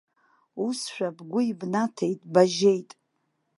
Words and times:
Усшәа 0.65 1.09
бгәы 1.17 1.41
ибнаҭеит, 1.51 2.21
бажьеит. 2.33 2.89